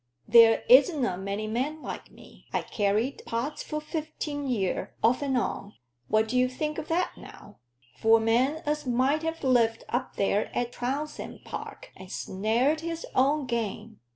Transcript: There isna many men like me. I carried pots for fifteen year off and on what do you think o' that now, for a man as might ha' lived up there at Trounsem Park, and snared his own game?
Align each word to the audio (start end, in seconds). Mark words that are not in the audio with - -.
There 0.27 0.63
isna 0.67 1.15
many 1.15 1.45
men 1.45 1.83
like 1.83 2.09
me. 2.09 2.47
I 2.51 2.63
carried 2.63 3.21
pots 3.27 3.61
for 3.61 3.79
fifteen 3.79 4.47
year 4.47 4.95
off 5.03 5.21
and 5.21 5.37
on 5.37 5.73
what 6.07 6.27
do 6.27 6.39
you 6.39 6.49
think 6.49 6.79
o' 6.79 6.81
that 6.81 7.11
now, 7.17 7.59
for 7.99 8.17
a 8.17 8.21
man 8.21 8.63
as 8.65 8.87
might 8.87 9.21
ha' 9.21 9.43
lived 9.43 9.83
up 9.89 10.15
there 10.15 10.49
at 10.57 10.71
Trounsem 10.73 11.43
Park, 11.45 11.91
and 11.95 12.11
snared 12.11 12.79
his 12.79 13.05
own 13.13 13.45
game? 13.45 13.99